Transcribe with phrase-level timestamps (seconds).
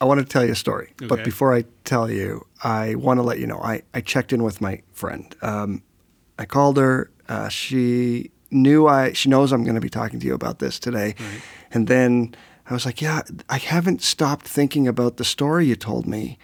[0.00, 0.92] I want to tell you a story.
[1.08, 4.42] But before I tell you, I want to let you know I, I checked in
[4.42, 5.34] with my friend.
[5.42, 5.82] Um,
[6.38, 7.10] I called her.
[7.28, 9.12] Uh, she knew I.
[9.12, 11.14] She knows I'm going to be talking to you about this today.
[11.70, 12.34] And then
[12.68, 16.38] I was like, yeah, I haven't stopped thinking about the story you told me.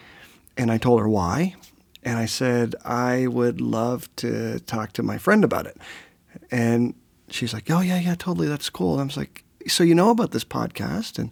[0.56, 1.54] And I told her why.
[2.02, 5.76] And I said I would love to talk to my friend about it.
[6.50, 6.94] And
[7.30, 8.48] she's like, oh yeah, yeah, totally.
[8.48, 8.92] That's cool.
[8.92, 11.18] And I was like, so you know about this podcast?
[11.18, 11.30] And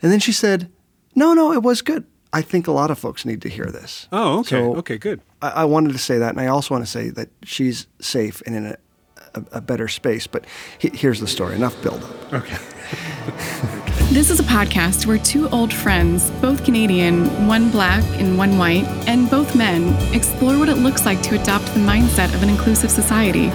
[0.00, 0.70] and then she said,
[1.14, 2.04] no, no, it was good.
[2.32, 4.08] I think a lot of folks need to hear this.
[4.12, 4.48] Oh, okay.
[4.50, 5.20] So- okay, good.
[5.42, 8.42] I, I wanted to say that, and I also want to say that she's safe
[8.46, 8.76] and in a,
[9.34, 10.26] a, a better space.
[10.26, 10.44] But
[10.78, 11.54] he, here's the story.
[11.56, 12.32] Enough build up.
[12.32, 12.56] Okay.
[14.12, 18.84] This is a podcast where two old friends, both Canadian, one black and one white,
[19.08, 22.90] and both men, explore what it looks like to adopt the mindset of an inclusive
[22.90, 23.46] society.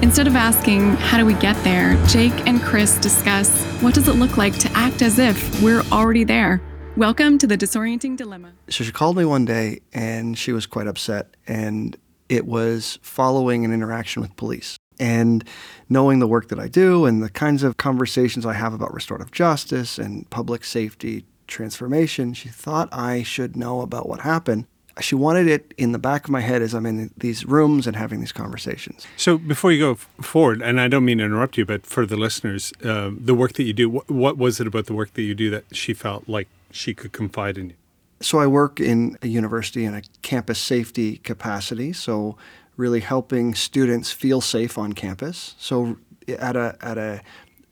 [0.00, 4.14] Instead of asking, how do we get there, Jake and Chris discuss what does it
[4.14, 6.62] look like to act as if we're already there.
[6.96, 8.52] Welcome to the Disorienting Dilemma.
[8.70, 11.94] So she called me one day, and she was quite upset, and
[12.30, 14.78] it was following an interaction with police.
[14.98, 15.46] And
[15.90, 19.30] knowing the work that I do and the kinds of conversations I have about restorative
[19.30, 24.66] justice and public safety transformation, she thought I should know about what happened.
[25.00, 27.96] She wanted it in the back of my head as I'm in these rooms and
[27.96, 29.06] having these conversations.
[29.16, 32.16] So before you go forward, and I don't mean to interrupt you, but for the
[32.16, 35.22] listeners, uh, the work that you do, what, what was it about the work that
[35.22, 37.76] you do that she felt like she could confide in you?
[38.20, 42.36] So I work in a university in a campus safety capacity, so
[42.76, 45.54] really helping students feel safe on campus.
[45.58, 47.20] So at a at a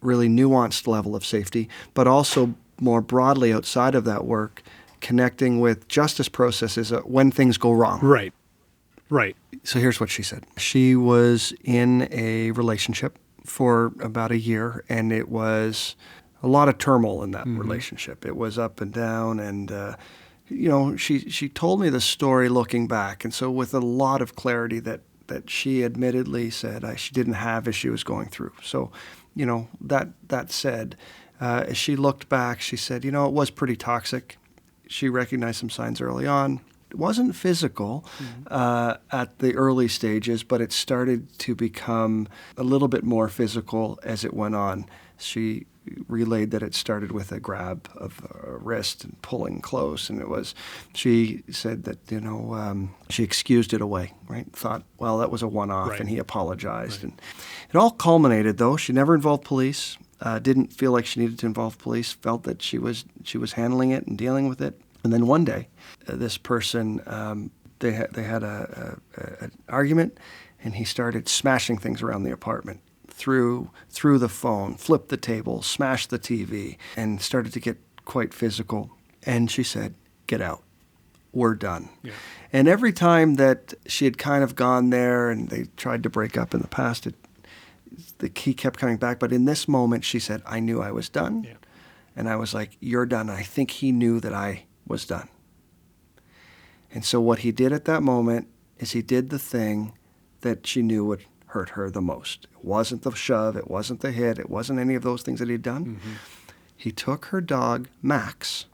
[0.01, 4.63] really nuanced level of safety, but also more broadly outside of that work,
[5.05, 8.01] connecting with justice processes uh, when things go wrong.
[8.01, 8.33] Right.
[9.11, 9.37] Right.
[9.63, 10.47] So here's what she said.
[10.57, 15.95] She was in a relationship for about a year, and it was
[16.43, 18.25] a lot of turmoil in that relationship.
[18.25, 19.97] It was up and down, and uh,
[20.49, 24.23] you know, she she told me the story looking back, and so with a lot
[24.23, 28.29] of clarity that that she admittedly said I, she didn't have as she was going
[28.29, 28.53] through.
[28.63, 28.91] So,
[29.35, 30.97] you know, that that said,
[31.41, 34.39] uh, as she looked back, she said, you know, it was pretty toxic.
[34.89, 36.61] She recognized some signs early on.
[36.91, 38.05] It wasn't physical
[38.47, 43.99] uh, at the early stages, but it started to become a little bit more physical
[44.05, 44.87] as it went on.
[45.19, 45.67] She
[46.09, 50.29] relayed that it started with a grab of a wrist and pulling close, and it
[50.29, 50.55] was.
[50.95, 54.47] She said that you know um, she excused it away, right?
[54.53, 56.01] Thought, well, that was a one-off, Right.
[56.01, 57.21] and he apologized, and
[57.71, 58.77] it all culminated though.
[58.77, 59.99] She never involved police.
[60.25, 62.13] Uh, didn't feel like she needed to involve police.
[62.13, 64.81] Felt that she was she was handling it and dealing with it.
[65.05, 65.69] And then one day,
[66.09, 70.19] uh, this person um, they had they had a, a, a, an argument,
[70.63, 72.81] and he started smashing things around the apartment.
[73.09, 78.33] Threw threw the phone, flipped the table, smashed the TV, and started to get quite
[78.33, 78.91] physical.
[79.25, 79.95] And she said,
[80.27, 80.63] "Get out.
[81.33, 82.13] We're done." Yeah.
[82.53, 86.39] And every time that she had kind of gone there, and they tried to break
[86.39, 87.15] up in the past, it,
[88.19, 89.19] the key kept coming back.
[89.19, 91.55] But in this moment, she said, "I knew I was done." Yeah.
[92.17, 93.29] And I was like, You're done.
[93.29, 95.29] I think he knew that I was done.
[96.93, 99.93] And so what he did at that moment is he did the thing
[100.43, 102.47] that she knew would hurt her the most.
[102.53, 105.49] It wasn't the shove, it wasn't the hit, it wasn't any of those things that
[105.49, 105.85] he'd done.
[105.85, 106.13] Mm-hmm.
[106.77, 108.67] He took her dog, Max,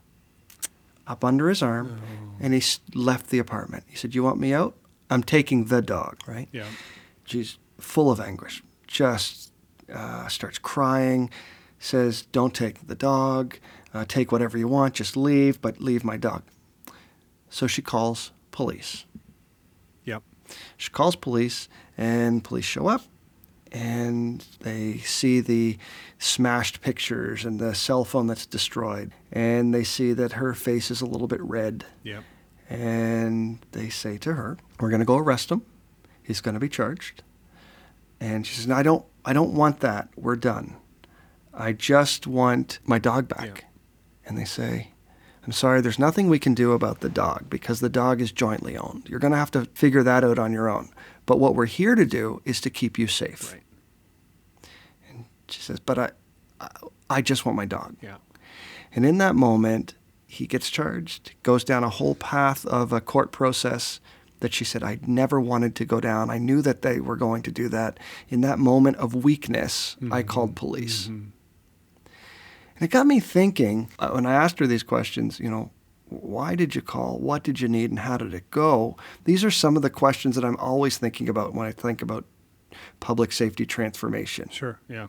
[1.06, 2.36] up under his arm oh.
[2.40, 2.62] and he
[2.94, 3.84] left the apartment.
[3.86, 4.76] He said, You want me out?
[5.08, 6.48] I'm taking the dog, right?
[6.52, 6.66] Yeah.
[7.24, 9.52] She's full of anguish, just
[9.90, 11.30] uh, starts crying,
[11.78, 13.56] says, Don't take the dog,
[13.94, 16.42] uh, take whatever you want, just leave, but leave my dog.
[17.48, 19.06] So she calls police.
[20.04, 20.22] Yep.
[20.76, 23.02] She calls police, and police show up,
[23.70, 25.78] and they see the
[26.18, 31.00] smashed pictures and the cell phone that's destroyed, and they see that her face is
[31.00, 31.84] a little bit red.
[32.02, 32.24] Yep.
[32.68, 35.62] And they say to her, "We're going to go arrest him.
[36.22, 37.22] He's going to be charged."
[38.20, 39.04] And she says, "No, I don't.
[39.24, 40.08] I don't want that.
[40.16, 40.76] We're done.
[41.54, 43.66] I just want my dog back." Yeah.
[44.26, 44.92] And they say,
[45.44, 45.80] "I'm sorry.
[45.80, 49.08] There's nothing we can do about the dog because the dog is jointly owned.
[49.08, 50.90] You're going to have to figure that out on your own.
[51.26, 53.62] But what we're here to do is to keep you safe." Right.
[55.48, 56.10] She says, "But I,
[56.60, 56.68] I,
[57.08, 58.16] I just want my dog." Yeah.
[58.92, 59.94] And in that moment,
[60.26, 64.00] he gets charged, goes down a whole path of a court process
[64.40, 66.30] that she said, I never wanted to go down.
[66.30, 67.98] I knew that they were going to do that.
[68.28, 71.06] In that moment of weakness, I called police.
[71.06, 71.32] And
[72.80, 75.70] it got me thinking uh, when I asked her these questions, you know,
[76.08, 77.18] why did you call?
[77.18, 77.90] What did you need?
[77.90, 78.96] And how did it go?
[79.24, 82.24] These are some of the questions that I'm always thinking about when I think about
[83.00, 84.78] public safety transformation Sure.
[84.88, 85.08] Yeah.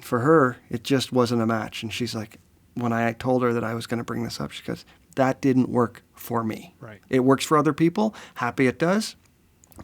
[0.00, 1.82] for her, it just wasn't a match.
[1.82, 2.38] And she's like,
[2.74, 5.40] when I told her that I was going to bring this up, she goes, "That
[5.40, 6.74] didn't work for me.
[6.80, 7.00] Right.
[7.10, 8.14] It works for other people.
[8.36, 9.16] Happy it does,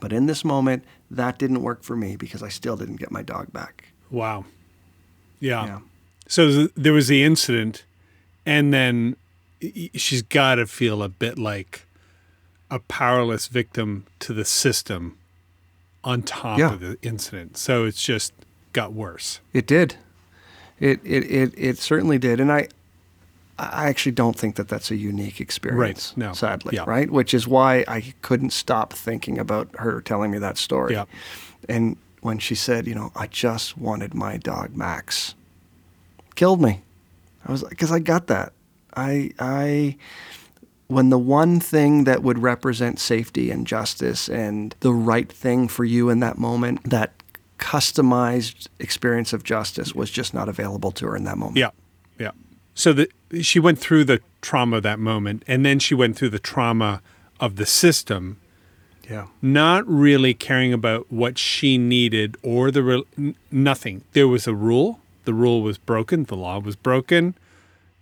[0.01, 3.23] but in this moment, that didn't work for me because I still didn't get my
[3.23, 4.45] dog back." Wow.
[5.39, 5.65] Yeah.
[5.67, 5.79] Yeah.
[6.27, 7.85] So th- there was the incident,
[8.47, 9.17] and then
[9.95, 11.87] she's got to feel a bit like
[12.71, 15.19] a powerless victim to the system
[16.05, 16.73] on top Yeah.
[16.75, 17.57] of the incident.
[17.57, 18.33] So it's just
[18.73, 19.41] got worse.
[19.53, 19.97] It did.
[20.79, 22.69] It it it, it certainly did, and I.
[23.61, 26.15] I actually don't think that that's a unique experience.
[26.17, 26.27] Right.
[26.27, 26.33] no.
[26.33, 26.85] Sadly, Yeah.
[26.87, 27.11] right?
[27.11, 30.95] Which is why I couldn't stop thinking about her telling me that story.
[30.95, 31.05] Yeah.
[31.69, 35.35] And when she said, you know, I just wanted my dog Max,
[36.35, 36.83] killed me.
[37.47, 38.53] I was because I got that.
[38.97, 39.97] I I
[40.89, 45.85] when the one thing that would represent safety and justice and the right thing for
[45.85, 47.13] you in that moment, that
[47.59, 51.57] customized experience of justice was just not available to her in that moment.
[51.59, 51.71] Yeah.
[52.19, 52.33] Yeah.
[52.75, 53.09] So the,
[53.43, 57.03] she went through the trauma of that moment, and then she went through the trauma
[57.39, 58.39] of the system
[59.09, 59.27] Yeah.
[59.43, 64.03] not really caring about what she needed or the re- nothing.
[64.13, 65.01] There was a rule.
[65.25, 66.25] The rule was broken.
[66.25, 67.35] The law was broken,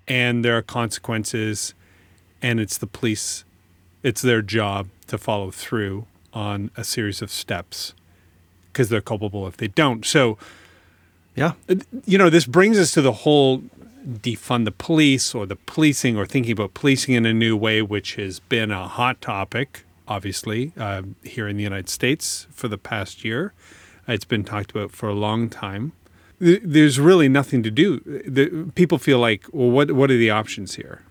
[0.06, 1.74] and there are consequences.
[2.40, 3.44] And it's the police.
[4.04, 7.94] It's their job to follow through on a series of steps
[8.72, 10.04] because they're culpable if they don't.
[10.06, 10.38] So
[11.34, 11.52] Yeah.
[12.06, 13.62] you know, this brings us to the whole
[14.08, 18.14] defund the police or the policing or thinking about policing in a new way, which
[18.14, 23.24] has been a hot topic, obviously, uh, here in the United States for the past
[23.24, 23.52] year.
[24.06, 25.92] It's been talked about for a long time.
[26.40, 28.00] There's really nothing to do.
[28.00, 31.02] The, people feel like, well, what what are the options here?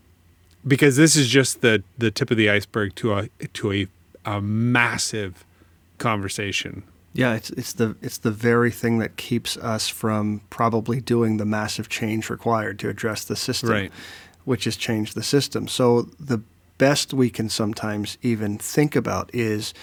[0.66, 3.88] Because this is just the the tip of the iceberg to a to a,
[4.26, 5.46] a massive
[5.98, 6.84] conversation.
[7.14, 11.46] Yeah, it's it's the it's the very thing that keeps us from probably doing the
[11.46, 13.92] massive change required to address the system, Right.
[14.46, 15.68] which is change the system.
[15.68, 16.42] So the
[16.78, 19.74] best we can sometimes even think about is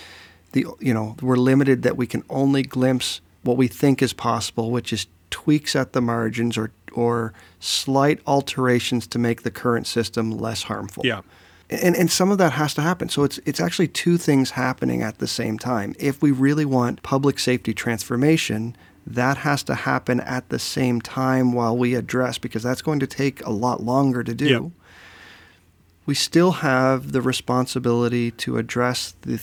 [0.52, 4.70] the you know we're limited that we can only glimpse what we think is possible,
[4.70, 10.30] which is tweaks at the margins or or slight alterations to make the current system
[10.30, 11.22] less harmful Yeah.
[11.70, 13.08] And and some of that has to happen.
[13.08, 15.94] So it's it's actually two things happening at the same time.
[15.98, 18.76] If we really want public safety transformation,
[19.06, 23.06] that has to happen at the same time while we address because that's going to
[23.06, 24.48] take a lot longer to do.
[24.48, 24.62] Yep.
[26.06, 29.40] We still have the responsibility to address the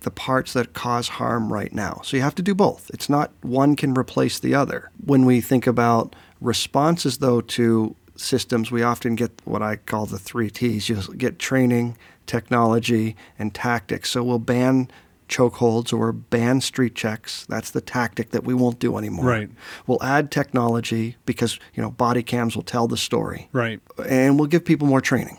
[0.00, 2.00] the parts that cause harm right now.
[2.04, 2.90] So you have to do both.
[2.92, 4.90] It's not one can replace the other.
[5.04, 10.18] When we think about responses though to systems, we often get what I call the
[10.18, 10.88] three T's.
[10.88, 14.10] You'll get training, technology, and tactics.
[14.10, 14.88] So we'll ban
[15.28, 17.46] chokeholds or ban street checks.
[17.46, 19.24] That's the tactic that we won't do anymore.
[19.24, 19.50] Right.
[19.86, 23.48] We'll add technology because, you know, body cams will tell the story.
[23.52, 23.80] Right.
[24.06, 25.38] And we'll give people more training.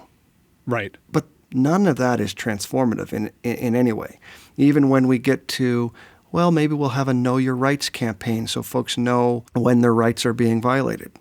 [0.66, 0.98] Right.
[1.12, 4.20] But none of that is transformative in, in, in any way.
[4.58, 5.94] Even when we get to,
[6.32, 10.26] well, maybe we'll have a Know Your Rights campaign so folks know when their rights
[10.26, 11.12] are being violated.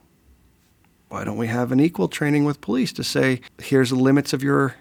[1.13, 4.43] Why don't we have an equal training with police to say, here's the limits of
[4.43, 4.77] your,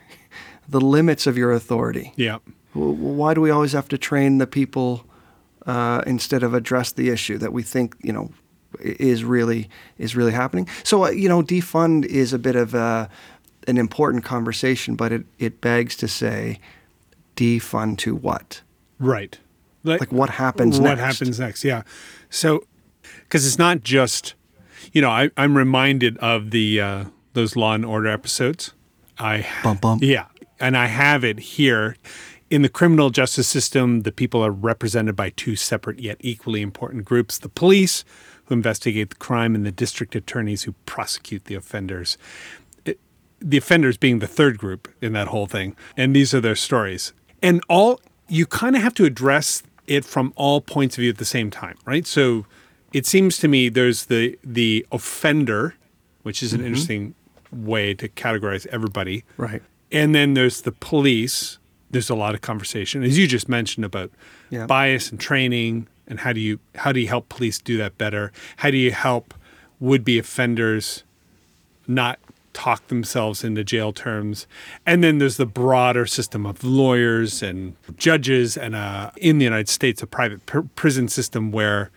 [0.70, 2.14] the limits of your authority?
[2.16, 2.38] Yeah.
[2.74, 5.06] W- Why do we always have to train the people
[5.66, 8.32] uh, instead of address the issue that we think you know
[8.80, 10.70] is really is really happening?
[10.86, 13.10] So uh, you know, defund is a bit of a,
[13.68, 16.62] an important conversation, but it it begs to say,
[17.36, 18.62] defund to what?
[19.00, 19.38] Right.
[19.84, 21.00] Like what happens what next?
[21.02, 21.64] What happens next?
[21.66, 21.82] Yeah.
[22.30, 22.64] So,
[23.24, 24.36] because it's not just,
[24.94, 28.74] you know, I, I'm reminded of the uh, those Law and Order episodes.
[29.20, 30.00] I Bum, bum.
[30.02, 30.26] yeah,
[30.60, 31.96] and I have it here.
[32.50, 37.06] In the criminal justice system, the people are represented by two separate yet equally important
[37.06, 38.04] groups: the police,
[38.46, 42.18] who investigate the crime, and the district attorneys who prosecute the offenders.
[42.86, 43.00] It-
[43.40, 47.14] the offenders being the third group in that whole thing, and these are their stories.
[47.42, 51.18] And all you kind of have to address it from all points of view at
[51.18, 52.06] the same time, right?
[52.08, 52.46] So
[52.94, 55.76] it seems to me there's the the offender,
[56.24, 57.16] which is an interesting
[57.52, 59.62] way to categorize everybody, Right.
[59.92, 61.58] and then there's the police.
[61.90, 64.12] There's a lot of conversation, as you just mentioned, about
[64.50, 64.66] Yeah.
[64.66, 68.32] bias and training, and how do you how do you help police do that better?
[68.58, 69.34] How do you help
[69.80, 71.04] would be offenders
[71.88, 72.20] not
[72.54, 74.48] talk themselves into jail terms?
[74.86, 79.68] And then there's the broader system of lawyers and judges, and uh, in the United
[79.70, 81.90] States, a private pr- prison system where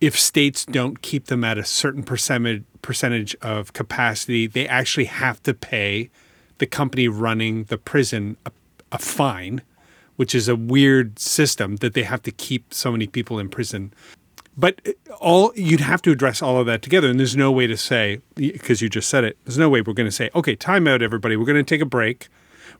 [0.00, 5.42] if states don't keep them at a certain percentage percentage of capacity, they actually have
[5.42, 6.10] to pay
[6.58, 8.52] the company running the prison a,
[8.92, 9.60] a fine,
[10.16, 13.92] which is a weird system that they have to keep so many people in prison.
[14.56, 17.66] But uh, all you'd have to address all of that together, and there's no way
[17.66, 19.36] to say because you just said it.
[19.44, 21.36] There's no way we're going to say, "Okay, time out, everybody.
[21.36, 22.28] We're going to take a break.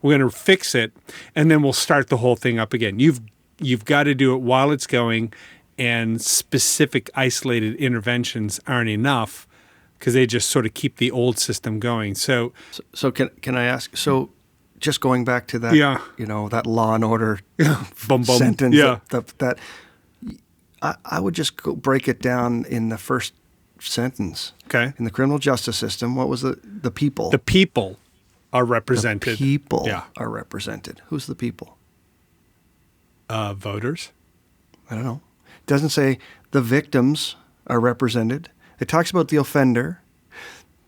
[0.01, 0.93] We're going to fix it,
[1.35, 3.21] and then we'll start the whole thing up again." You've
[3.59, 5.33] you've got to do it while it's going,
[5.77, 9.47] and specific isolated interventions aren't enough
[9.99, 12.15] because they just sort of keep the old system going.
[12.15, 13.95] So, So, so can can I ask?
[13.97, 14.29] So,
[14.79, 15.99] just going back to that, Yeah.
[16.17, 17.39] you know, that Law and Order
[18.07, 19.59] bum bum, sentence, yeah, that, that, that
[20.81, 23.33] I, I would just go break it down in the first
[23.79, 24.53] sentence.
[24.65, 24.93] okay.
[24.97, 27.29] In the criminal justice system, what was the the people?
[27.31, 27.97] The people
[28.53, 29.37] are The represented.
[29.37, 31.01] people yeah, are represented.
[31.09, 31.77] Who's the people?
[33.29, 34.11] uh, voters.
[34.89, 35.21] I don't know.
[35.67, 36.17] It doesn't say
[36.51, 37.35] the victims
[37.67, 38.49] are represented.
[38.79, 39.99] It talks about the offender,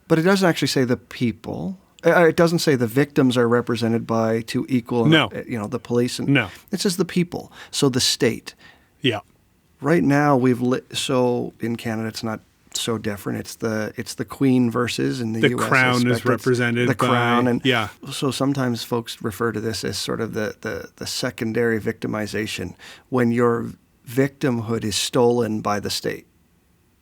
[0.08, 1.78] but it doesn't actually say the people.
[2.06, 5.26] Uh, It doesn't say the victims are represented by two equal, No.
[5.36, 6.18] uh, you know, the police.
[6.18, 6.48] And, No.
[6.72, 7.52] It says the people.
[7.72, 8.56] So the state.
[9.02, 9.20] Yeah,
[9.82, 12.40] Right now, we've lit, so in Canada, it's not
[12.74, 13.40] so different.
[13.40, 15.68] It's the it's the Queen versus in the, The U.S.
[15.68, 17.90] Crown is represented The Crown, and yeah.
[18.12, 22.76] So sometimes folks refer to this as sort of the the, the secondary victimization
[23.10, 23.72] when your
[24.10, 26.26] victimhood is stolen by the state.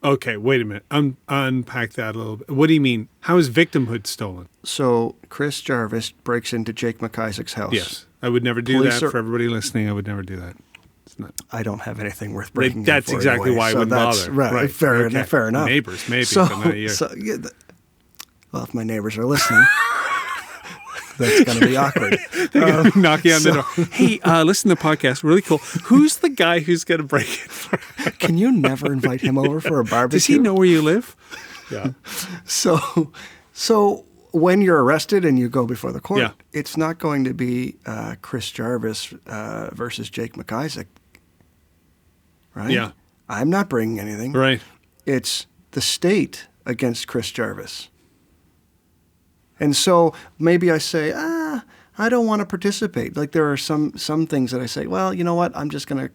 [0.04, 0.84] Okay, wait a minute.
[0.92, 2.50] Un- unpack that a little bit.
[2.50, 3.08] What do you mean?
[3.20, 4.48] How is victimhood stolen?
[4.62, 7.72] So Chris Jarvis breaks into Jake McIsaac's house.
[7.72, 9.88] Yes, I would never do Police that are- for everybody listening.
[9.88, 10.54] I would never do that.
[11.04, 11.34] It's not.
[11.50, 12.78] I don't have anything worth breaking.
[12.80, 14.30] in that's exactly anyway, why I so wouldn't bother.
[14.32, 15.16] Right, Right, fair okay.
[15.16, 15.28] enough.
[15.28, 15.66] Fair enough.
[15.66, 16.88] Neighbors, maybe, So, but not you.
[16.90, 17.50] so yeah, the,
[18.52, 19.64] well, if my neighbors are listening,
[21.18, 22.18] that's going to be awkward.
[22.54, 23.84] Um, Knocking on the door.
[23.92, 25.22] Hey, uh, listen to the podcast.
[25.22, 25.58] Really cool.
[25.84, 27.50] Who's the guy who's going to break it?
[27.50, 27.76] For?
[28.12, 30.18] Can you never invite him over for a barbecue?
[30.18, 31.14] Does he know where you live?
[31.70, 31.92] Yeah.
[32.44, 33.12] So,
[33.52, 36.30] so when you're arrested and you go before the court, Yeah.
[36.52, 40.86] it's not going to be uh, Chris Jarvis uh, versus Jake McIsaac,
[42.54, 42.70] right?
[42.70, 42.92] Yeah.
[43.28, 44.32] I'm not bringing anything.
[44.32, 44.60] Right.
[45.04, 47.88] It's the state against Chris Jarvis.
[49.60, 51.64] And so maybe I say, ah,
[51.98, 53.16] I don't want to participate.
[53.16, 55.56] Like there are some some things that I say, well, you know what?
[55.56, 56.10] I'm just gonna,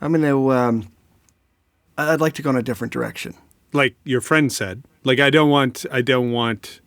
[0.00, 0.88] I'm gonna, um,
[1.96, 3.34] I'd like to go in a different direction.
[3.72, 4.82] Like your friend said.
[5.04, 5.86] Like I don't want.
[5.90, 6.80] I don't want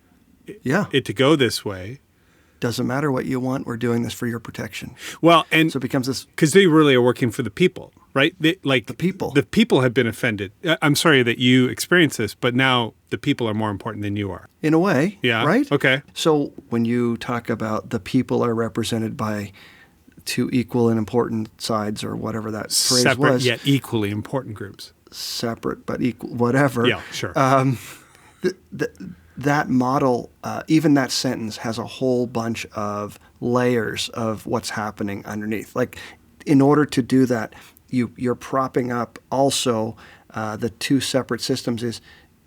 [0.64, 0.86] Yeah.
[0.92, 2.00] it to go this way.
[2.66, 3.68] Doesn't matter what you want.
[3.68, 4.96] We're doing this for your protection.
[5.22, 6.26] Well, and So it becomes this.
[6.26, 8.34] because they really are working for the people, right?
[8.40, 9.30] They, like the people.
[9.30, 10.52] The people have been offended.
[10.82, 14.32] I'm sorry that you experienced this, but now the people are more important than you
[14.32, 14.50] are.
[14.64, 15.46] In a way, Yeah.
[15.46, 15.72] right?
[15.72, 16.02] Okay.
[16.16, 19.52] So when you talk about the people are represented by
[20.26, 24.92] two equal and important sides, or whatever that phrase Separate was, yet equally important groups.
[25.12, 26.88] separate but equal, whatever.
[26.88, 27.32] Yeah, sure.
[27.36, 27.78] Um,
[28.42, 28.56] th-
[29.38, 35.26] that model, uh, even that sentence, has a whole bunch of layers of what's happening
[35.26, 35.76] underneath.
[35.76, 35.98] Like,
[36.46, 37.54] in order to do that,
[37.90, 39.96] you you're propping up also
[40.34, 41.84] uh, the two separate systems.
[41.84, 42.02] Is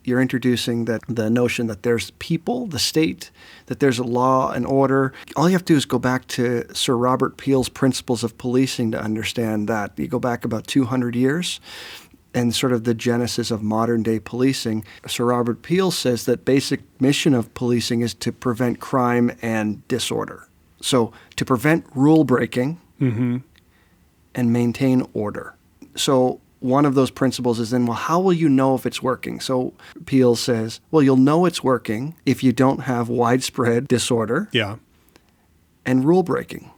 [0.04, 3.30] you're introducing that the notion that there's people, the state,
[3.66, 5.12] that there's a law and order.
[5.36, 8.92] All you have to do is go back to Sir Robert Peel's principles of policing
[8.92, 9.92] to understand that.
[9.98, 11.60] You go back about 200 years
[12.38, 14.84] and sort of the genesis of modern day policing.
[15.06, 20.48] Sir Robert Peel says that basic mission of policing is to prevent crime and disorder.
[20.80, 23.38] So to prevent rule breaking mm-hmm.
[24.36, 25.56] and maintain order.
[25.96, 29.40] So one of those principles is then, well, how will you know if it's working?
[29.40, 29.74] So
[30.06, 34.76] Peel says, well, you'll know it's working if you don't have widespread disorder Yeah.
[35.84, 36.70] and rule breaking.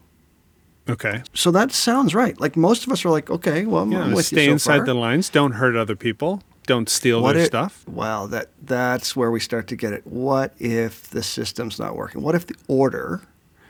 [0.90, 1.22] Okay.
[1.34, 2.38] So that sounds right.
[2.40, 4.12] Like most of us are like, okay, well, I'm Yeah.
[4.14, 4.86] with Stay you so inside far.
[4.86, 5.28] the lines.
[5.28, 6.42] Don't hurt other people.
[6.66, 7.84] Don't steal What their if- stuff.
[7.88, 10.06] Well, that that's where we start to get it.
[10.06, 12.22] What if the system's not working?
[12.22, 13.22] What if the order,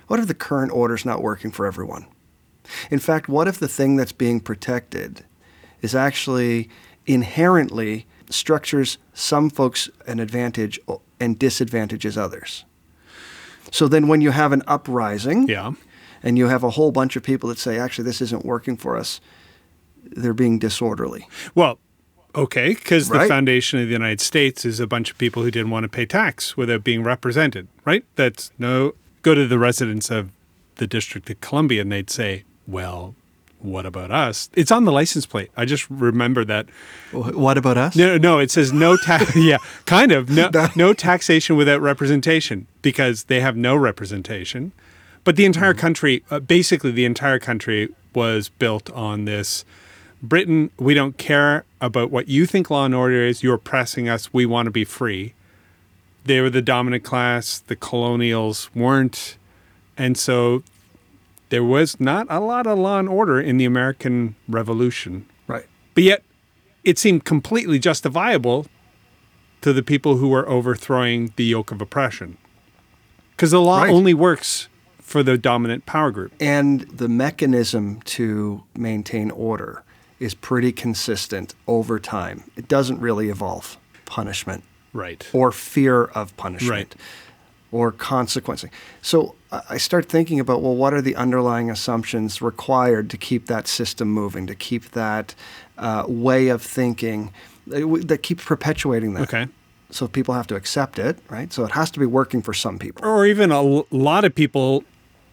[0.09, 2.07] what if the current order's not working for everyone?
[2.91, 5.25] In fact, what if the thing that's being protected
[5.83, 6.69] is actually
[7.07, 10.79] inherently structures some folks an advantage
[11.19, 12.65] and disadvantages others?
[13.73, 15.73] So then when you have an uprising Yeah.
[16.23, 18.97] And you have a whole bunch of people that say, actually, this isn't working for
[18.97, 19.21] us,
[20.05, 21.29] they're being disorderly.
[21.55, 21.79] Well,
[22.35, 25.71] okay, because the foundation of the United States is a bunch of people who didn't
[25.71, 28.05] want to pay tax without being represented, right?
[28.17, 28.95] That's no.
[29.23, 30.31] Go to the residents of
[30.77, 33.15] the District of Columbia, and they'd say, "Well,
[33.59, 35.51] what about us?" It's on the license plate.
[35.57, 36.67] I just remember that.
[37.13, 37.97] What about us?
[37.97, 39.37] No, no, it says no tax.
[39.37, 44.73] yeah, kind of no no taxation without representation because they have no representation.
[45.25, 49.65] But the entire country, uh, basically, the entire country was built on this.
[50.23, 53.43] Britain, we don't care about what you think law and order is.
[53.43, 54.33] You're oppressing us.
[54.33, 55.35] We want to be free.
[56.25, 57.59] They were the dominant class.
[57.59, 59.37] The colonials weren't,
[59.97, 60.63] and so
[61.49, 65.27] there was not a lot of law and order in the American Revolution.
[65.47, 65.67] Right.
[65.95, 66.23] But yet,
[66.85, 68.67] it seemed completely justifiable
[69.63, 72.37] to the people who were overthrowing the yoke of oppression.
[73.33, 73.91] Because the law Right.
[73.91, 74.69] only works
[75.11, 76.33] for the dominant power group.
[76.41, 79.83] And the mechanism to maintain order
[80.21, 82.45] is pretty consistent over time.
[82.57, 84.63] It doesn't really evolve punishment
[84.93, 85.27] Right.
[85.33, 86.95] or fear of punishment Right.
[87.73, 88.71] or consequencing.
[89.03, 89.35] So
[89.69, 94.09] I start thinking about well, what are the underlying assumptions required to keep that system
[94.13, 95.35] moving, to keep that
[95.77, 97.33] uh, way of thinking
[97.75, 99.23] uh, that keeps perpetuating that.
[99.23, 99.49] Okay.
[99.91, 101.53] So people have to accept it, right?
[101.53, 103.05] So it has to be working for some people.
[103.05, 104.85] Or even a l- lot of people,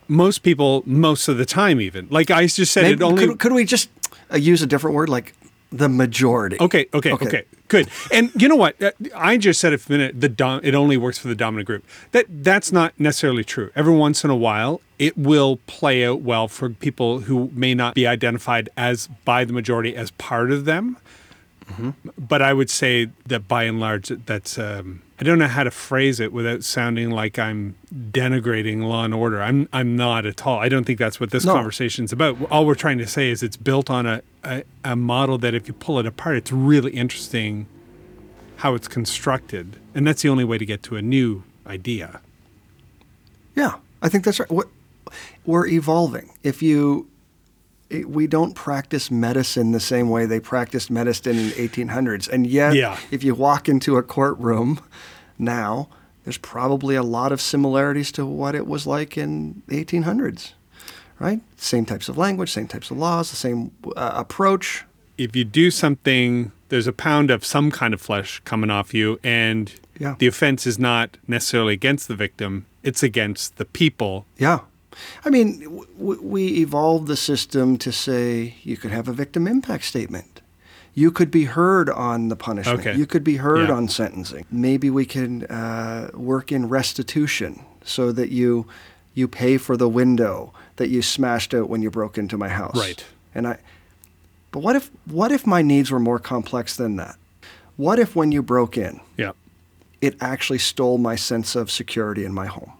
[0.07, 2.07] most people, most of the time, even.
[2.09, 3.27] Like I just said, Maybe- it only.
[3.27, 3.89] could, could we just
[4.31, 5.33] uh, use a different word like
[5.71, 6.57] the majority?
[6.59, 7.25] Okay, okay, Okay.
[7.27, 7.89] okay, good.
[8.13, 8.81] And you know what?
[8.81, 10.19] Uh, I just said a minute.
[10.21, 11.83] The dom- it only works for the dominant group.
[12.11, 13.71] That that's not necessarily true.
[13.75, 17.95] Every once in a while, it will play out well for people who may not
[17.95, 20.97] be identified as by the majority as part of them.
[22.17, 25.71] But I would say that by and large, that's um, I don't know how to
[25.71, 29.41] phrase it without sounding like I'm denigrating law and order.
[29.41, 30.59] I'm I'm not at all.
[30.59, 31.53] I don't think that's what this No.
[31.53, 32.37] conversation's about.
[32.49, 35.67] All we're trying to say is it's built on a, a, a model that if
[35.67, 37.67] you pull it apart, it's really interesting
[38.57, 42.21] how it's constructed, and that's the only way to get to a new idea.
[43.55, 44.49] Yeah, I think that's right.
[44.49, 44.67] What
[45.45, 46.31] we're evolving.
[46.43, 47.07] If you,
[47.89, 52.45] it, we don't practice medicine the same way they practiced medicine in the 1800s, and
[52.47, 52.97] yet, Yeah.
[53.11, 54.79] if you walk into a courtroom
[55.39, 55.87] now,
[56.23, 60.53] there's probably a lot of similarities to what it was like in the 1800s,
[61.19, 61.39] right?
[61.57, 64.83] Same types of language, same types of laws, the same uh, approach.
[65.17, 69.19] If you do something, there's a pound of some kind of flesh coming off you,
[69.23, 70.15] and Yeah.
[70.19, 74.59] the offense is not necessarily against the victim; it's against the people Yeah.
[75.25, 75.59] I mean,
[75.97, 80.41] w- we evolved the system to say you could have a victim impact statement.
[80.93, 82.79] You could be heard on the punishment.
[82.79, 82.95] Okay.
[82.97, 83.75] You could be heard Yeah.
[83.75, 84.45] on sentencing.
[84.51, 88.65] Maybe we can uh, work in restitution so that you
[89.13, 92.75] you pay for the window that you smashed out when you broke into my house.
[92.77, 93.03] Right.
[93.33, 93.57] And I
[94.51, 97.15] But what if what if my needs were more complex than that?
[97.77, 99.31] What if when you broke in, Yeah.
[100.01, 102.71] it actually stole my sense of security in my home?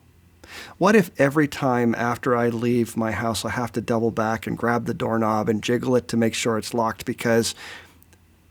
[0.78, 4.58] What if every time after I leave my house, I have to double back and
[4.58, 7.06] grab the doorknob and jiggle it to make sure it's locked?
[7.06, 7.56] Because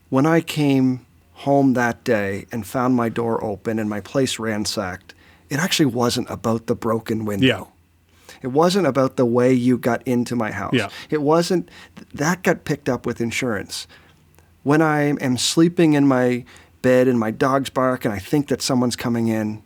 [0.08, 5.14] when I came home that day and found my door open and my place ransacked,
[5.50, 7.46] it actually wasn't about the broken window.
[7.46, 7.64] Yeah.
[8.42, 10.74] It wasn't about the way you got into my house.
[10.74, 10.88] Yeah.
[11.10, 11.70] It wasn't,
[12.14, 13.86] that got picked up with insurance.
[14.62, 16.44] When I am sleeping in my
[16.82, 19.62] bed and my dogs bark and I think that someone's coming in,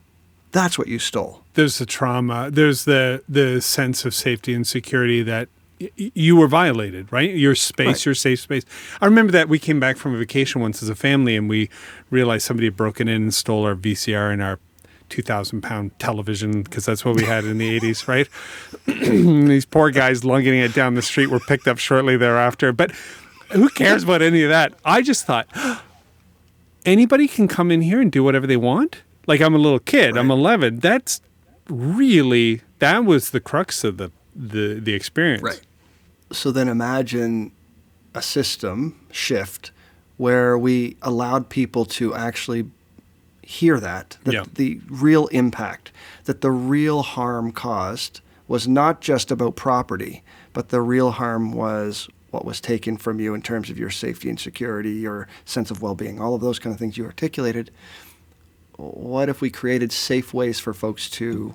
[0.53, 1.43] that's what you stole.
[1.55, 5.49] there's the trauma there's the the sense of safety and security that
[5.81, 8.05] y- you were violated right your space Right.
[8.07, 8.65] your safe space
[9.01, 11.69] i remember that we came back from a vacation once as a family and we
[12.11, 14.59] realized somebody had broken in and stole our vcr and our
[15.09, 18.29] 2000 pound television because that's what we had in the 80s right
[19.49, 22.93] these poor guys lugging it down the street were picked up shortly thereafter but
[23.53, 25.49] who cares about any of that i just thought
[26.87, 29.03] anybody can come in here and do whatever they want.
[29.27, 30.81] Like I'm a little kid, I'm 11.
[30.81, 31.21] That's
[31.69, 35.43] really that was the crux of the the the experience.
[35.43, 35.61] Right.
[36.33, 37.53] So then imagine
[38.15, 39.73] a system shift
[40.17, 42.67] where we allowed people to actually
[43.43, 44.45] hear that, that Yeah.
[44.55, 45.91] the real impact,
[46.25, 52.09] that the real harm caused was not just about property, but the real harm was
[52.31, 55.83] what was taken from you in terms of your safety and security, your sense of
[55.83, 57.71] well being, all of those kind of things you articulated.
[58.81, 61.55] What if we created safe ways for folks to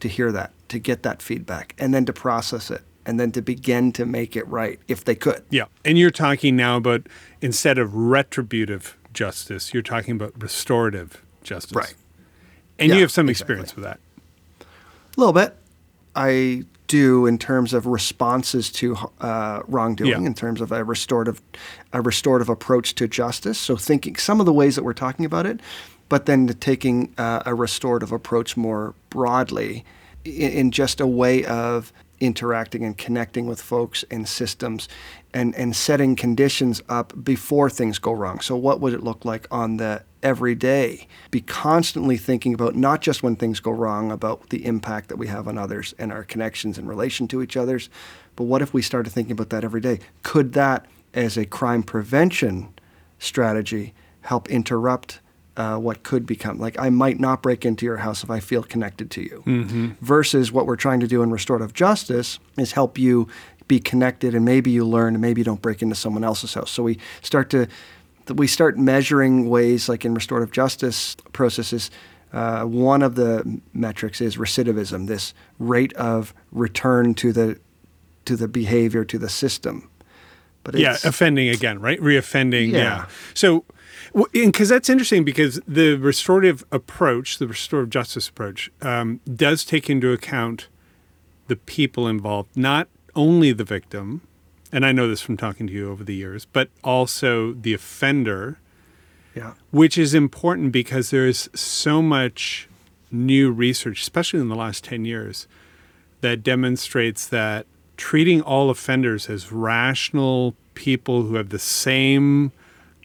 [0.00, 3.40] to hear that, to get that feedback, and then to process it, and then to
[3.40, 5.42] begin to make it right if they could?
[5.50, 5.64] Yeah.
[5.84, 7.06] And you're talking now about
[7.40, 11.74] instead of retributive justice, you're talking about restorative justice.
[11.74, 11.94] Right.
[12.78, 13.54] And Yeah, you have some exactly.
[13.54, 13.98] experience with that.
[14.60, 15.56] A little bit.
[16.14, 20.18] I do in terms of responses to uh, wrongdoing, Yeah.
[20.26, 21.40] in terms of a restorative,
[21.94, 23.58] a restorative approach to justice.
[23.58, 25.60] So thinking some of the ways that we're talking about it,
[26.08, 29.84] but then taking uh, a restorative approach more broadly,
[30.24, 34.88] in, in just a way of interacting and connecting with folks and systems,
[35.34, 38.40] and and setting conditions up before things go wrong.
[38.40, 41.06] So what would it look like on the every day?
[41.30, 45.26] Be constantly thinking about not just when things go wrong, about the impact that we
[45.26, 47.90] have on others and our connections in relation to each others.
[48.34, 50.00] But what if we started thinking about that every day?
[50.22, 52.72] Could that, as a crime prevention
[53.18, 55.20] strategy, help interrupt
[55.56, 56.58] uh, what could become?
[56.58, 59.42] Like, I might not break into your house if I feel connected to you.
[60.00, 63.28] Versus what we're trying to do in restorative justice is help you
[63.68, 66.70] be connected, and maybe you learn, and maybe you don't break into someone else's house.
[66.70, 67.68] So we start to
[68.34, 71.90] we start measuring ways, like in restorative justice processes.
[72.32, 77.58] Uh, one of the metrics is recidivism, this rate of return to the
[78.24, 79.88] to the behavior to the system.
[80.64, 82.00] But yeah, offending again, right?
[82.00, 82.72] Reoffending.
[82.72, 82.78] Yeah.
[82.78, 83.06] Yeah.
[83.34, 83.64] So,
[84.32, 90.12] because that's interesting because the restorative approach, the restorative justice approach, um, does take into
[90.12, 90.68] account
[91.48, 94.22] the people involved, not only the victim,
[94.72, 98.58] and I know this from talking to you over the years, but also the offender,
[99.34, 99.52] Yeah.
[99.70, 102.68] which is important because there's so much
[103.10, 105.46] new research, especially in the last 10 years,
[106.22, 112.50] that demonstrates that treating all offenders as rational people who have the same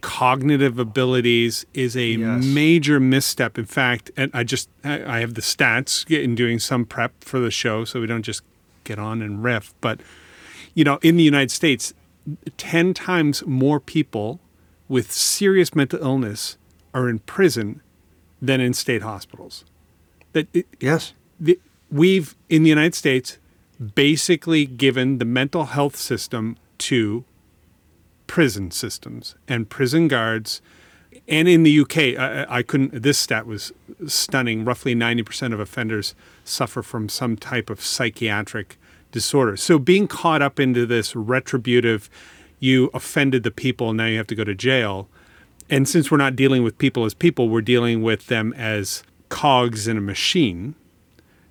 [0.02, 2.44] cognitive abilities is a Yes.
[2.46, 3.58] major misstep.
[3.58, 7.52] In fact, and I just I have the stats in doing some prep for the
[7.52, 8.42] show, so we don't just
[8.84, 9.74] get on and riff.
[9.82, 10.02] But
[10.74, 11.94] you know, in the United States,
[12.58, 14.40] ten times more people
[14.88, 16.58] with serious mental illness
[16.94, 17.82] are in prison
[18.42, 19.64] than in state hospitals.
[20.34, 21.14] That it, Yes.
[21.40, 21.60] the,
[21.92, 23.38] we've in the United States
[23.96, 27.24] basically given the mental health system to
[28.32, 30.62] prison systems and prison guards.
[31.28, 33.04] And in the UK, I, I couldn't.
[33.04, 33.74] This stat was
[34.08, 34.64] stunning.
[34.64, 36.16] Roughly ninety percent of offenders
[36.46, 38.78] suffer from some type of psychiatric
[39.12, 39.58] disorder.
[39.58, 42.10] So being caught up into this retributive,
[42.58, 45.10] you offended the people, now you have to go to jail.
[45.70, 49.90] And since we're not dealing with people as people, we're dealing with them as cogs
[49.90, 50.76] in a machine.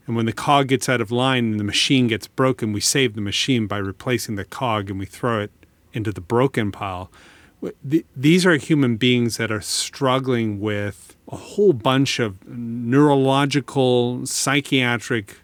[0.07, 3.15] And when the cog gets out of line and the machine gets broken, we save
[3.15, 5.51] the machine by replacing the cog and we throw it
[5.93, 7.11] into the broken pile.
[8.17, 15.37] These are human beings that are struggling with a whole bunch of neurological, psychiatric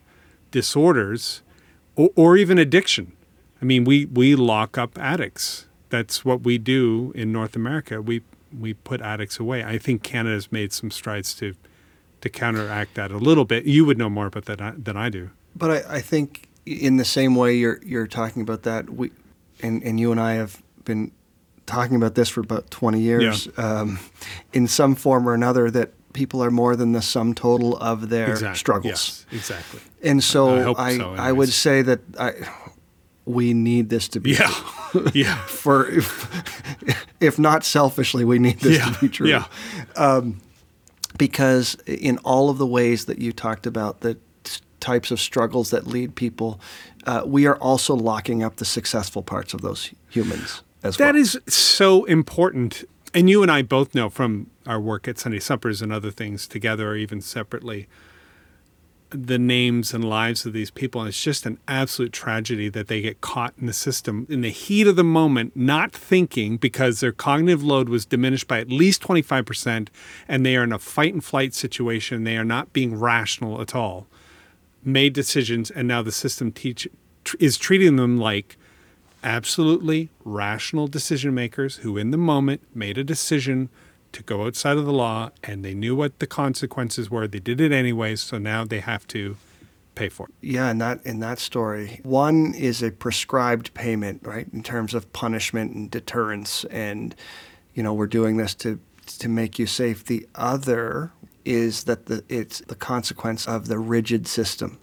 [0.51, 1.43] disorders,
[1.95, 3.13] or, or even addiction.
[3.61, 5.67] I mean, we, we lock up addicts.
[5.91, 8.01] That's what we do in North America.
[8.03, 8.23] We
[8.59, 9.65] we put addicts away.
[9.65, 11.55] I think Canada's made some strides to
[12.21, 13.67] to counteract that a little bit.
[13.67, 15.31] You would know more about that than I do.
[15.55, 19.11] But I, I think in the same way you're you're talking about that, we
[19.63, 21.13] and, and you and I have been
[21.67, 23.99] talking about this for about 20 years, um,
[24.53, 28.31] in some form or another, that people are more than the sum total of their
[28.31, 28.57] Exactly.
[28.59, 29.27] struggles.
[29.33, 29.81] Yes, exactly.
[30.03, 32.33] And so I I, so, I would say that I,
[33.25, 34.47] we need this to be Yeah.
[34.93, 35.07] true.
[35.15, 35.37] Yeah.
[35.47, 38.93] For if, if not selfishly, we need this Yeah.
[38.93, 39.29] to be true.
[39.29, 39.45] Yeah.
[41.19, 44.15] because in all of the ways that you talked about the
[44.45, 46.61] t- types of struggles that lead people,
[47.07, 51.13] uh, we are also locking up the successful parts of those humans as well.
[51.13, 52.85] That is so important.
[53.15, 56.47] And you and I both know from our work at Sunday Suppers and other things
[56.47, 57.89] together or even separately
[59.11, 61.01] the names and lives of these people.
[61.01, 64.51] And it's just an absolute tragedy that they get caught in the system in the
[64.51, 69.03] heat of the moment, not thinking because their cognitive load was diminished by at least
[69.03, 69.89] 25%,
[70.27, 72.25] and they are in a fight and flight situation.
[72.25, 74.07] They are not being rational at all.
[74.87, 76.89] Made decisions, and now the system teach,
[77.25, 78.57] tr- is treating them like
[79.23, 83.69] absolutely rational decision makers who, in the moment, made a decision
[84.13, 87.27] to go outside of the law and they knew what the consequences were.
[87.27, 89.37] They did it anyway, so now they have to
[89.97, 90.35] pay for it.
[90.41, 95.13] Yeah, in that in that story, one is a prescribed payment, right, in terms of
[95.13, 97.17] punishment and deterrence, and
[97.75, 98.79] you know we're doing this to
[99.19, 100.05] to make you safe.
[100.05, 101.11] The other
[101.47, 104.79] is that the it's the consequence of the rigid system,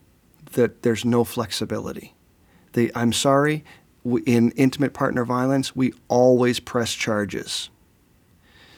[0.54, 2.16] that there's no flexibility.
[2.74, 3.64] The I'm sorry,
[4.26, 7.70] in intimate partner violence, we always press charges.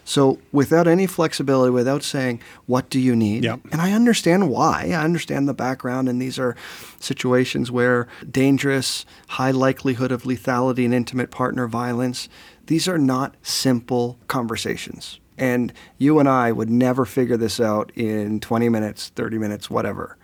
[0.08, 3.62] So without any flexibility, without saying what do you need, Yep.
[3.72, 4.92] and I understand why.
[4.92, 6.56] I understand the background, and these are
[7.00, 12.30] situations where dangerous, high likelihood of lethality and intimate partner violence.
[12.68, 18.40] These are not simple conversations, and you and I would never figure this out in
[18.40, 20.18] 20 minutes, 30 minutes, whatever.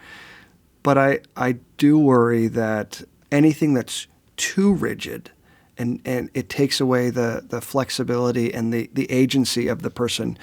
[0.84, 5.32] But I, I do worry that anything that's too rigid
[5.78, 10.38] and, and it takes away the, the flexibility and the, the agency of the person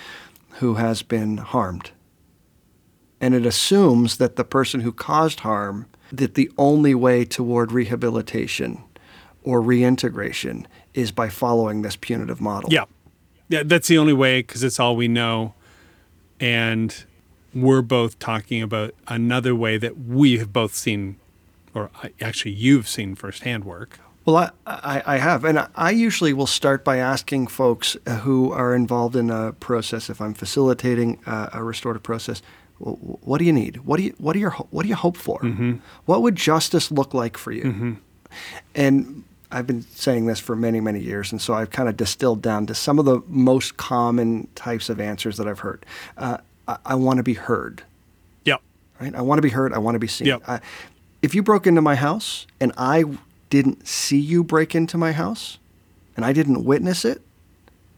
[0.54, 1.92] who has been harmed.
[3.20, 8.82] And it assumes that the person who caused harm, that the only way toward rehabilitation
[9.42, 12.72] or reintegration is by following this punitive model.
[12.72, 12.84] Yeah.
[13.48, 15.54] Yeah, that's the only way because it's all we know.
[16.40, 16.94] And
[17.54, 21.16] we're both talking about another way that we have both seen,
[21.74, 23.98] or actually, you've seen firsthand work.
[24.24, 25.44] Well, I, I, I have.
[25.44, 29.52] And I- I usually will start by asking folks uh, who are involved in a
[29.54, 32.42] process, if I'm facilitating uh, a restorative process,
[32.78, 33.78] "Wh- wh- what do you need?
[33.78, 35.40] What do you, what do, your, what do you hope for?
[36.04, 37.96] What would justice look like for you?
[38.74, 42.42] And I've been saying this for many, many years, and so I've kind of distilled
[42.42, 45.86] down to some of the most common types of answers that I've heard.
[46.16, 47.82] Uh, I, I want to be heard,
[48.44, 48.60] Yep.
[49.00, 49.14] right?
[49.14, 49.72] I want to be heard.
[49.72, 50.26] I want to be seen.
[50.26, 50.42] Yep.
[50.46, 50.60] I,
[51.22, 53.04] if you broke into my house and I
[53.48, 55.58] didn't see you break into my house,
[56.14, 57.22] and I didn't witness it,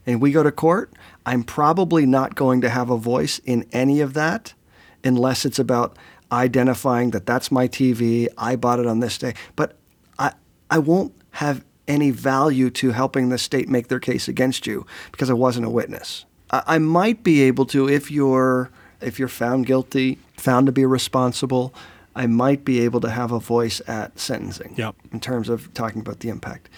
[0.06, 0.92] and we go to court,
[1.26, 4.54] I'm probably not going to have a voice in any of that
[5.02, 5.96] unless it's about
[6.30, 9.34] identifying that that's my TV, I bought it on this day.
[9.56, 9.76] But
[10.18, 10.32] I,
[10.70, 15.30] I won't have any value to helping the state make their case against you because
[15.30, 16.24] I wasn't a witness.
[16.50, 20.84] I, I might be able to if you're if you're found guilty, found to be
[20.84, 21.72] responsible.
[22.14, 24.94] I might be able to have a voice at sentencing Yep.
[25.12, 26.68] in terms of talking about the impact.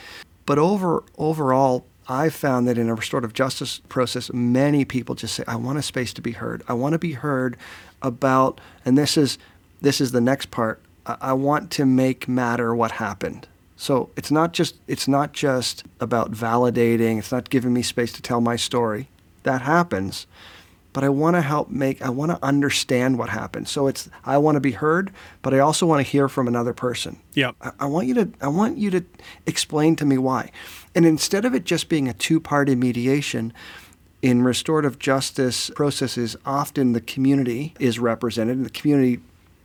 [0.47, 5.45] But over overall, I've found that in a restorative justice process, many people just say,
[5.49, 6.63] "I want a space to be heard.
[6.69, 7.57] I want to be heard
[8.03, 9.39] about." And this is
[9.81, 10.81] this is the next part.
[11.07, 13.49] I, I want to make matter what happened.
[13.83, 17.19] So it's not just it's not just about validating.
[17.19, 19.09] It's not giving me space to tell my story.
[19.43, 20.29] That happens,
[20.93, 22.01] but I want to help make.
[22.01, 23.67] I want to understand what happened.
[23.67, 25.11] So it's I want to be heard,
[25.43, 27.19] but I also want to hear from another person.
[27.35, 27.57] Yep.
[27.61, 29.05] I, I want you to I want you to
[29.47, 30.53] explain to me why.
[30.95, 33.53] And instead of it just being a two-party mediation,
[34.23, 39.21] in restorative justice processes, often the community is represented, and the community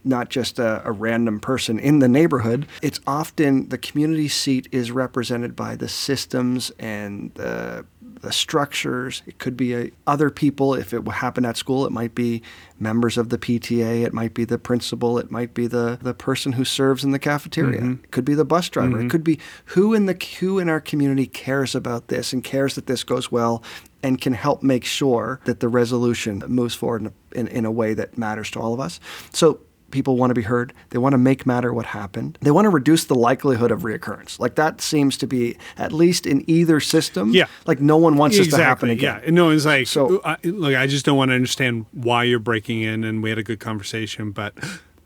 [0.07, 2.67] not just a, a random person in the neighborhood.
[2.81, 7.85] It's often the community seat is represented by the systems and the,
[8.21, 9.21] the structures.
[9.25, 10.73] It could be a, other people.
[10.73, 12.41] If it happened at school, it might be
[12.79, 14.03] members of the PTA.
[14.05, 15.17] It might be the principal.
[15.17, 17.81] It might be the, the person who serves in the cafeteria.
[17.81, 18.03] Mm-hmm.
[18.03, 18.97] It could be the bus driver.
[18.97, 19.09] It mm-hmm.
[19.09, 22.87] could be who in the who in our community cares about this and cares that
[22.87, 23.63] this goes well
[24.03, 27.71] and can help make sure that the resolution moves forward in a, in, in a
[27.71, 28.99] way that matters to all of us.
[29.33, 29.59] So
[29.91, 30.73] people want to be heard.
[30.89, 32.37] They want to make matter what happened.
[32.41, 34.39] They want to reduce the likelihood of reoccurrence.
[34.39, 37.31] Like that seems to be at least in either system.
[37.31, 37.45] Yeah.
[37.65, 39.21] Like no one wants this to happen again.
[39.23, 39.31] Yeah.
[39.31, 42.81] No, it's like, So- I, look, I just don't want to understand why you're breaking
[42.81, 44.53] in, and we had a good conversation, but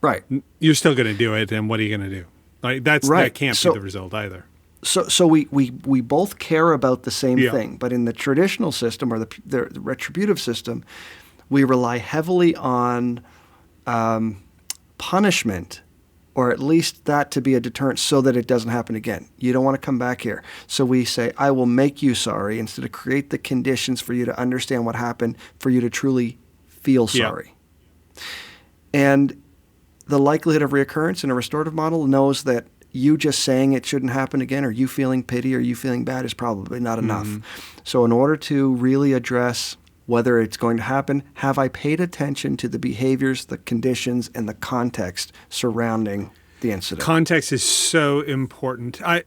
[0.02, 0.24] Right.
[0.60, 2.26] you're still going to do it, and what are you going to do?
[2.64, 4.46] Like that's that can't So- be the result either.
[4.84, 7.52] So, so we, we, we both care about the same Yeah.
[7.52, 10.84] thing, but in the traditional system or the, the, the retributive system,
[11.52, 13.20] we rely heavily on
[13.86, 14.42] um,
[15.02, 15.82] punishment,
[16.36, 19.28] or at least that to be a deterrent so that it doesn't happen again.
[19.40, 20.44] You don't want to come back here.
[20.68, 24.26] So we say, I will make you sorry instead of create the conditions for you
[24.26, 26.38] to understand what happened, for you to truly
[26.68, 27.30] feel Yeah.
[27.30, 27.56] sorry.
[28.94, 29.42] And
[30.06, 34.12] the likelihood of reoccurrence in a restorative model knows that you just saying it shouldn't
[34.12, 37.26] happen again or you feeling pity or you feeling bad is probably not enough.
[37.26, 37.46] Mm-hmm.
[37.84, 42.58] So, in order to really address whether it's going to happen, have I paid attention
[42.58, 47.02] to the behaviors, the conditions, and the context surrounding the incident?
[47.02, 49.02] Context is so important.
[49.02, 49.24] I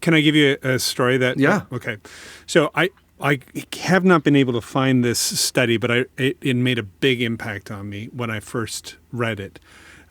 [0.00, 1.62] can I give you a, a story that Yeah.
[1.72, 1.98] Okay.
[2.46, 3.40] So I I
[3.80, 7.22] have not been able to find this study, but I it, it made a big
[7.22, 9.60] impact on me when I first read it.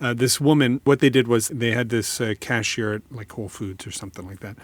[0.01, 3.47] Uh, this woman, what they did was they had this uh, cashier at like Whole
[3.47, 4.57] Foods or something like that,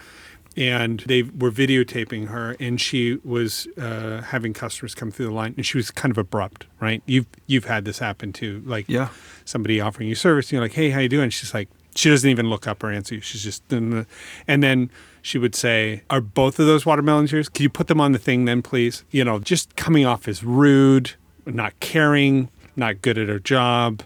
[0.56, 5.54] and they were videotaping her, and she was uh, having customers come through the line,
[5.56, 7.02] and she was kind of abrupt, right?
[7.06, 9.08] You've you've had this happen too, like Yeah.
[9.44, 12.30] somebody offering you service, and you're like, "Hey, how you doing?" She's like, she doesn't
[12.30, 13.20] even look up or answer you.
[13.20, 14.06] She's just, and
[14.46, 14.90] then
[15.22, 17.48] she would say, "Are both of those watermelons yours?
[17.48, 20.44] Can you put them on the thing then, please?" You know, just coming off as
[20.44, 21.12] rude,
[21.46, 24.02] not caring, not good at her job.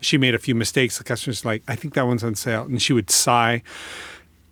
[0.00, 0.98] She made a few mistakes.
[0.98, 3.62] The customer's like, "I think that one's on sale," and she would sigh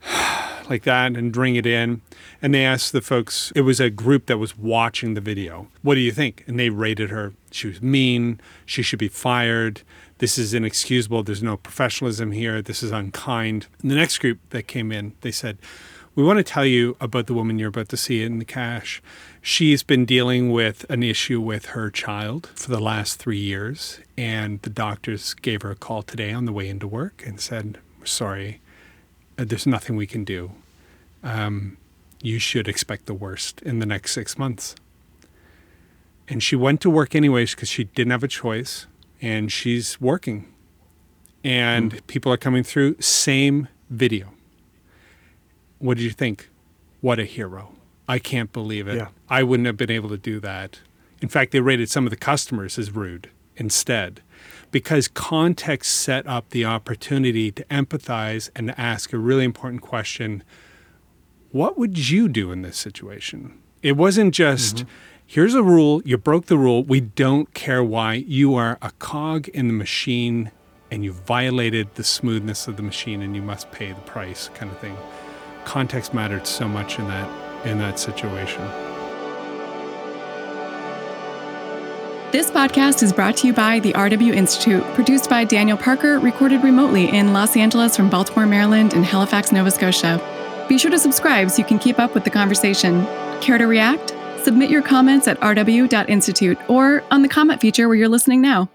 [0.68, 2.02] like that and bring it in.
[2.42, 5.94] And they asked the folks, it was a group that was watching the video, what
[5.94, 6.44] do you think?
[6.46, 7.32] And they rated her.
[7.50, 8.40] She was mean.
[8.64, 9.82] She should be fired.
[10.18, 11.22] This is inexcusable.
[11.22, 12.62] There's no professionalism here.
[12.62, 13.66] This is unkind.
[13.82, 15.58] And the next group that came in, they said,
[16.14, 19.02] we want to tell you about the woman you're about to see in the cash.
[19.42, 24.00] She's been dealing with an issue with her child for the last three years.
[24.16, 27.78] And the doctors gave her a call today on the way into work and said,
[28.04, 28.65] sorry, uh,
[29.36, 30.52] there's nothing we can do.
[31.22, 31.76] Um,
[32.22, 34.74] you should expect the worst in the next six months.
[36.28, 38.86] And she went to work anyways because she didn't have a choice,
[39.22, 40.52] and she's working.
[41.44, 42.96] And people are coming through.
[43.00, 44.32] Same video.
[45.78, 46.48] What did you think?
[47.00, 47.72] What a hero.
[48.08, 48.96] I can't believe it.
[48.96, 49.08] Yeah.
[49.28, 50.80] I wouldn't have been able to do that.
[51.22, 54.22] In fact, they rated some of the customers as rude instead
[54.70, 60.42] because context set up the opportunity to empathize and to ask a really important question
[61.50, 63.58] What would you do in this situation?
[63.82, 64.88] It wasn't just, mm-hmm.
[65.24, 68.14] here's a rule, you broke the rule, we don't care why.
[68.14, 70.50] You are a cog in the machine
[70.90, 74.70] and you violated the smoothness of the machine and you must pay the price kind
[74.70, 74.96] of thing.
[75.64, 78.95] Context mattered so much in that in that situation.
[82.32, 86.64] This podcast is brought to you by the RW Institute, produced by Daniel Parker, recorded
[86.64, 90.20] remotely in Los Angeles from Baltimore, Maryland, and Halifax, Nova Scotia.
[90.68, 93.06] Be sure to subscribe so you can keep up with the conversation.
[93.40, 94.12] Care to react?
[94.42, 98.68] Submit your comments at rw.institute or on the comment feature where you're listening now.